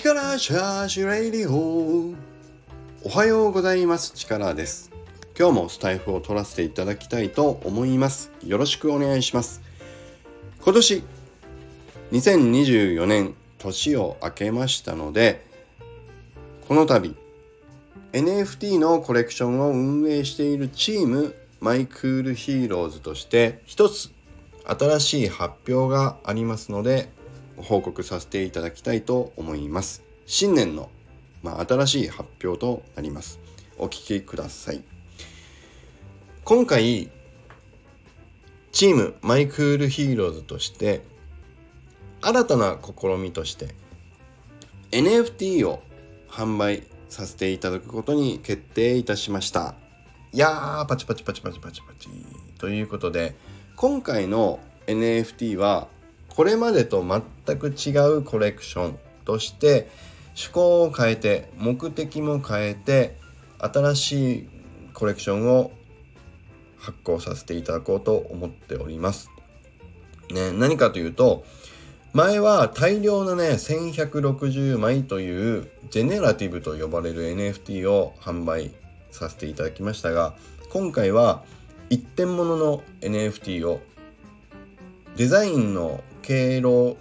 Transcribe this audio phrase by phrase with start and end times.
[0.00, 2.14] 力チャージレディオ
[3.02, 4.12] おはようございます。
[4.12, 4.92] 力です。
[5.36, 8.30] 今日もスタエフを取らせていただきたいと思います。
[8.46, 9.60] よろしくお願いします。
[10.62, 11.02] 今年
[12.12, 15.44] 2024年年を明けましたので
[16.68, 17.16] この度
[18.12, 24.10] NFT のコレクションを運営しているチームマイクールヒーローズとして一つ
[24.64, 27.17] 新しい発表がありますので
[27.62, 30.02] 報告させていただきたいと思います。
[30.26, 30.90] 新年の、
[31.42, 33.40] まあ、新しい発表となります。
[33.78, 34.82] お聞きください。
[36.44, 37.10] 今回
[38.72, 41.02] チームマイクールヒーローズとして
[42.20, 43.74] 新たな試みとして
[44.90, 45.82] NFT を
[46.28, 49.74] 販売させていただくことに決定いたしました。
[50.32, 52.08] いやーパチパチパチパチパチパチ。
[52.58, 53.36] ということで
[53.76, 55.88] 今回の NFT は
[56.38, 59.88] これまでと全く違うコレクションとして
[60.36, 63.16] 趣向を変えて目的も変えて
[63.58, 64.48] 新しい
[64.94, 65.72] コレクションを
[66.78, 69.32] 発行させていただこうと思っております。
[70.30, 71.44] ね、何かというと
[72.12, 78.70] 前は大量のね1160枚というジェネラティブと呼ばれる NFT を販売
[79.10, 80.36] させていただきましたが
[80.70, 81.42] 今回は
[81.90, 83.80] 一点物の NFT を
[85.16, 86.96] デザインの毛色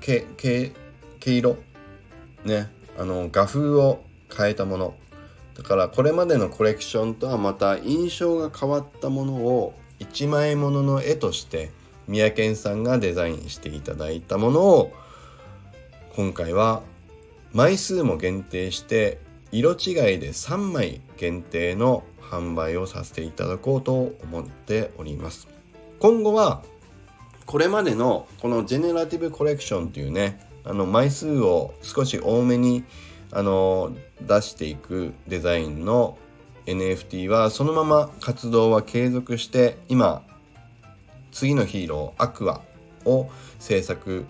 [0.00, 0.72] 毛毛
[1.20, 1.56] 毛色？
[2.44, 2.70] ね。
[2.98, 4.04] あの画風を
[4.36, 4.94] 変えたもの。
[5.56, 11.70] だからこれまでのコレクションとはまた印象が変わったものを1枚ものの絵として
[12.06, 14.92] 三宅さんがデザインしていただいたものを
[16.14, 16.82] 今回は
[17.52, 19.18] 枚数も限定して
[19.50, 25.48] 色違いで3枚限定の販売をさせていただこうと思っております。
[25.98, 26.62] 今後は
[27.48, 32.84] これまでのこのジェネラティブコレクションっていうねあの枚数を少し多めに
[33.32, 36.18] あの出していくデザインの
[36.66, 40.22] NFT はそのまま活動は継続して今
[41.32, 42.60] 次のヒーローアクア
[43.06, 44.26] を制作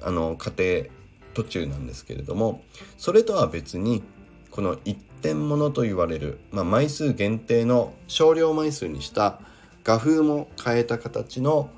[0.00, 0.86] あの過程
[1.34, 2.62] 途中なんですけれども
[2.96, 4.02] それとは別に
[4.50, 9.40] この一点物と言われる、まあ、枚数限定の少量枚数にした
[9.84, 11.68] 画風も変えた形の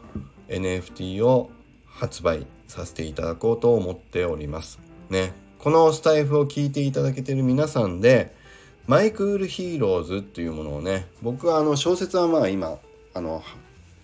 [0.48, 1.50] NFT を
[1.86, 4.78] 発売させていただこうと思っております。
[5.10, 8.34] ね、このスタエフを聞いていただけてる皆さんで
[8.86, 12.78] マイクールヒーローズっていうものをね僕はあの小説はまあ今
[13.12, 13.42] あの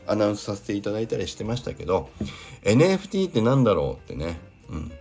[0.07, 2.11] アナウンスさせていただいたりしてましたけど
[2.65, 4.93] NFT って何だろうってね、うん、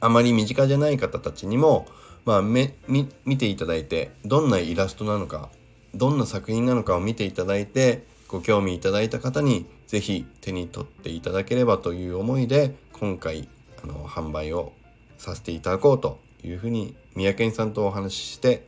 [0.00, 1.86] あまり身近じゃない方たちにも
[2.24, 5.48] まあ、め見ていただいてどんなイラストなのか
[5.94, 13.46] どんな作品なのかを見ていただいてご興味いただいた方に是非手に取っていただければという思いで今回
[13.84, 14.72] あの販売を
[15.18, 18.66] させていただこうというふうに三宅さんとお話しして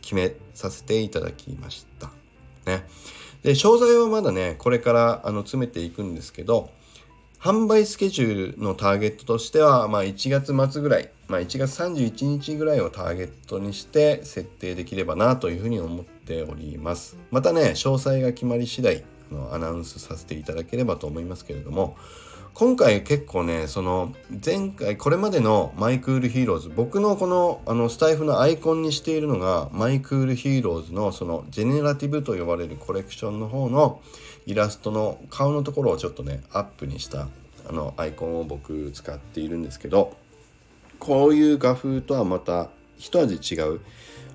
[0.00, 2.10] 決めさせていただきました。
[2.66, 2.84] ね。
[3.44, 6.70] で詳細はまだねこれからあの詰めていくんですけど
[7.42, 17.18] 販売スケジュールのターゲットとしては、まあ、1月末ぐらい、まあ、1月31日ぐらいをターゲットにして設定できればなというふうに思っております。
[17.32, 21.96] またね、詳細が決まり次第、のアナウンスさせていただければと思いますけれども、
[22.54, 24.14] 今回結構ね、その
[24.44, 34.00] 前回、これまでのマイクールヒーローズ、僕のこのあのスタエフのアイコンにしているのが、マイクールヒーローズのそのジェネラティブと呼ばれるコレクションの方の
[34.46, 37.28] イラストの顔のところをちょっとねアップにした
[37.68, 40.16] あのアイコンを僕使っているんですけど
[40.98, 43.80] こういう画風とはまた一味違う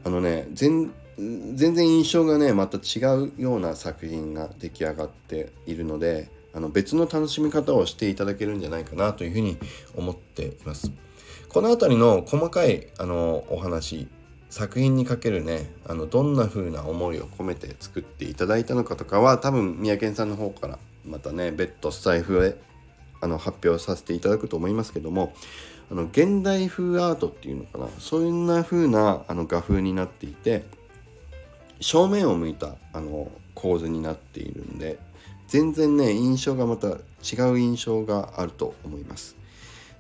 [0.04, 9.58] あのね全然印象がねまた違うような作品が出来上がっているのであの別の楽しみ方をしていただけるんじゃないかなというふうに
[9.96, 10.92] 思っています。
[11.50, 14.08] この辺りの細かいあのお話
[14.50, 22.56] 作品にかけるねあのどんな風な思いを込めて作っていただいたのかとかは多分三宅さんの方からまたね別途スタイフへ
[23.20, 25.34] あの発表させていただくと思いますけども
[25.92, 30.64] あの現代風アートっていうのかなそんな風なあの画風になっていて
[31.80, 35.00] 正面を向いたあの構図になっているんで
[35.48, 39.36] 全然ね印象がまた違う印象があると思います。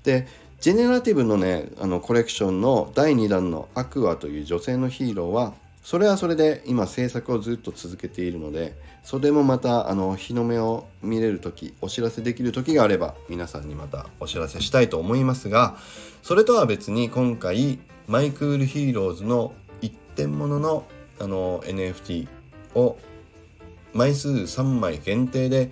[0.03, 0.27] で
[0.59, 15.77] ジェネラティブのねあのコレクションの第2弾のアクアという女性のヒーローはそれはそれで今制作をずっと続けているのでそれもまたあの日の目を見れる時お知らせできる時があれば皆さんにまたお知らせしたいと思いますが
[16.23, 20.85] それとは別に今回マイクールヒーローズの一点物の
[21.19, 22.27] あの NFT
[22.75, 22.97] を
[23.93, 25.71] 枚数3枚限定で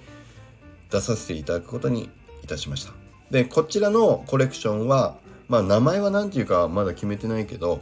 [0.90, 2.10] 出させていただくことに
[2.44, 3.05] いたしました。
[3.31, 5.18] でこちらのコレクションは
[5.48, 7.81] まあ名前は何ていうかまだ決めてないけど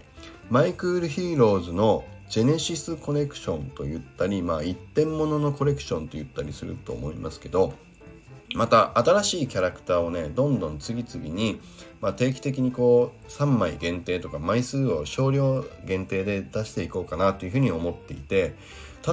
[0.50, 7.74] マイクールヒーローズのジェネシスコネクションと言ったりまあ一点物のコレクションと言ったりすると思いますけど
[8.56, 11.60] また新しいキャラクターをねどんどん次々に、
[12.02, 18.56] まあ、定期的にこう3枚限定とか枚数を少量限定で出していこうかなというふうに思っていて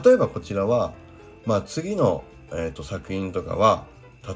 [0.04, 0.92] 例えばこちらは、
[1.46, 2.22] まあ、次の、
[2.52, 3.86] えーと、作品とかは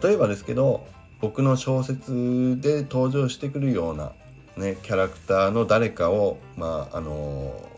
[0.03, 0.87] 例えばですけど
[1.25, 4.13] 僕の小説で登場してくるような、
[4.59, 7.75] ね、キャラクターの誰かを、まああのー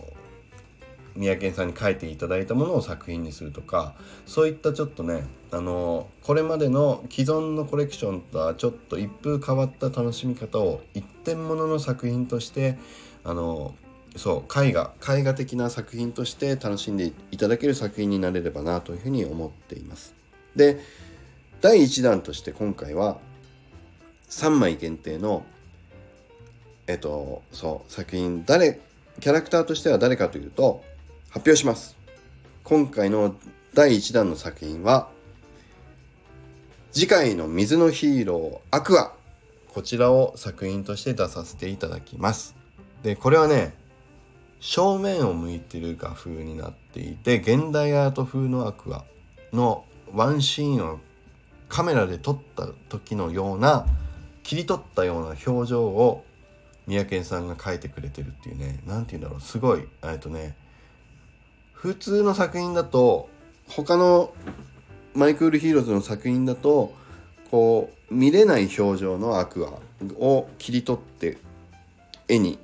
[1.14, 3.94] 三宅さんに書いていただいたものを作品にするとか
[4.26, 12.76] そういったちょっとねあのこれまでの既存のコレクションとはちょっと一風変わった楽しみ方を一点物のの作品として
[13.24, 13.74] あの
[14.14, 20.14] そう絵画絵画的な作品として楽しんでいただける作品になれればなというふうに思っています。
[20.54, 20.80] で
[21.62, 23.18] 第1弾として今回は
[24.28, 25.44] 3枚限定の
[26.86, 28.80] えっとそう作品誰
[29.20, 30.82] キャラクターとしては誰かというと
[31.30, 31.96] 発表します。
[32.64, 33.36] 今回の
[33.74, 35.08] 第1弾の作品は
[36.92, 39.12] 次回の水のヒーローアクア。
[39.68, 42.56] こちらを作品として出させていただきます。
[43.02, 43.74] でこれはね
[44.60, 49.04] 正面を向いてる画風になっていて現代アート風のアクア
[49.52, 50.98] のワンシーンを
[51.68, 53.86] カメラで撮った時のような
[54.46, 56.24] 切り取ったような表情を
[56.86, 58.78] 三宅さんが描いてくれてるっていうね。
[58.86, 59.40] 何て言うんだろう。
[59.40, 59.82] すごい。
[60.04, 60.54] えっとね。
[61.72, 63.28] 普通の作品だと
[63.66, 64.32] 他の
[65.14, 66.94] マイクールヒーローズの作品だと
[67.50, 69.80] こう見れない表情のアクア
[70.16, 71.38] を切り取って
[72.28, 72.60] 絵に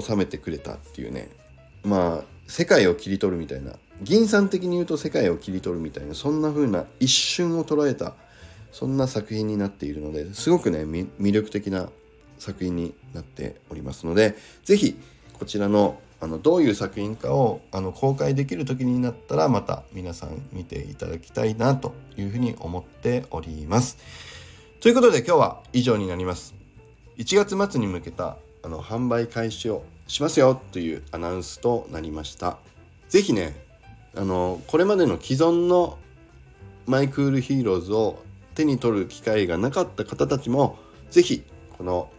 [0.00, 1.30] 収めてくれたっていうね。
[1.82, 3.72] まあ世界を切り取るみたいな。
[4.02, 8.14] 銀さん的に言うと世界を切り取るみたいなそんな風な一瞬を捉えた
[8.76, 11.88] そんな作品になっているのですごくね魅力的な
[12.36, 14.36] 作品になっておりますので
[14.66, 14.98] 是非
[15.32, 23.96] こちらのあのどういう作品かをあの公開できる時になったらまた皆さん見ていただきたいなというふうに思っております。
[24.80, 26.54] ということで今日は以上になります。
[27.16, 32.58] 1月末に向けたあの販売開始をしますよというアナウンスとなりました。
[33.08, 33.54] 是非ね
[34.14, 35.98] あのこれまでの既存の
[36.86, 38.22] マイクールヒーローズを
[38.56, 40.78] 手に取る機会がなかった方たちも
[41.10, 41.44] 是非
[41.78, 42.10] この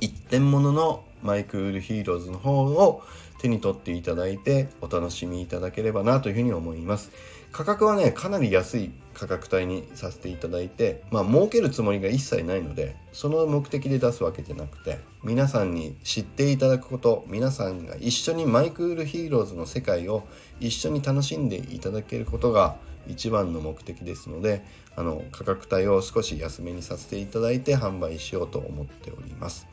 [0.00, 3.02] 一点物のマイクールヒーローズの方を
[3.38, 7.12] 手に取っていただいてお楽しみいただければなというふうに思います。
[7.52, 20.26] 価格はねかなり安い価格帯にさせていただいてまあ儲けるつもりが一切ないのでその目的で出すわけじゃなくて皆さんに知っていただくこと皆さんが一緒にマイクールヒーローズの世界を
[20.60, 22.76] 一緒に楽しんでいただけることが
[23.06, 24.64] 一番の目的ですので
[24.96, 29.66] あの価格帯を少し安めにさせていただいて販売しようと思っております。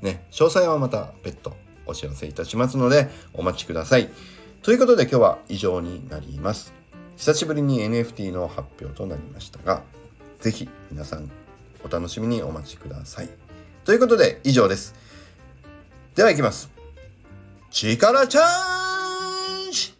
[0.00, 4.08] ね、詳細はまた別途お知らせいたしますのでお待ちください。
[4.62, 6.77] ということで今日は以上になります。
[7.18, 9.82] 久しぶりに NFT の発表となりましたが、
[10.38, 11.28] ぜひ皆さん
[11.84, 13.28] お楽しみにお待ちください。
[13.84, 14.94] ということで以上です。
[16.14, 16.70] では行きます。
[17.72, 19.94] 力チャージ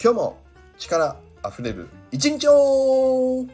[0.00, 0.38] 今日も
[0.76, 3.46] 力あふれる一日を